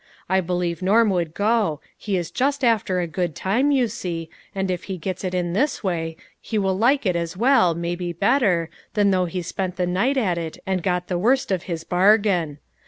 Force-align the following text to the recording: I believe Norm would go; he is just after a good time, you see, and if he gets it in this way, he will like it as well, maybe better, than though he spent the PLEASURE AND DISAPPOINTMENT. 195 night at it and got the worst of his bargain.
I 0.27 0.41
believe 0.41 0.81
Norm 0.81 1.11
would 1.11 1.35
go; 1.35 1.79
he 1.95 2.17
is 2.17 2.31
just 2.31 2.63
after 2.63 2.99
a 2.99 3.05
good 3.05 3.35
time, 3.35 3.69
you 3.69 3.87
see, 3.87 4.31
and 4.55 4.71
if 4.71 4.85
he 4.85 4.97
gets 4.97 5.23
it 5.23 5.35
in 5.35 5.53
this 5.53 5.83
way, 5.83 6.17
he 6.41 6.57
will 6.57 6.75
like 6.75 7.05
it 7.05 7.15
as 7.15 7.37
well, 7.37 7.75
maybe 7.75 8.11
better, 8.11 8.71
than 8.95 9.11
though 9.11 9.25
he 9.25 9.43
spent 9.43 9.75
the 9.75 9.83
PLEASURE 9.83 9.87
AND 9.95 10.05
DISAPPOINTMENT. 10.15 10.25
195 10.65 10.65
night 10.65 10.75
at 10.75 10.79
it 10.79 10.79
and 10.79 10.81
got 10.81 11.07
the 11.07 11.19
worst 11.19 11.51
of 11.51 11.63
his 11.69 11.83
bargain. 11.83 12.57